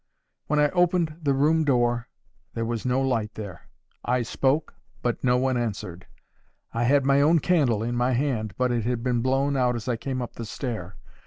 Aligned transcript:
When 0.47 0.57
I 0.59 0.69
opened 0.71 1.19
the 1.21 1.35
room 1.35 1.63
door, 1.63 2.07
there 2.55 2.65
was 2.65 2.87
no 2.87 3.01
light 3.01 3.35
there. 3.35 3.67
I 4.03 4.23
spoke, 4.23 4.73
but 5.03 5.23
no 5.23 5.37
one 5.37 5.57
answered. 5.57 6.07
I 6.73 6.85
had 6.85 7.05
my 7.05 7.21
own 7.21 7.37
candle 7.37 7.83
in 7.83 7.95
my 7.95 8.13
hand, 8.13 8.55
but 8.57 8.71
it 8.71 8.83
had 8.83 9.03
been 9.03 9.21
blown 9.21 9.55
out 9.55 9.75
as 9.75 9.87
I 9.87 9.97
came 9.97 10.19
up 10.19 10.33
the 10.37 10.45
stair. 10.45 10.95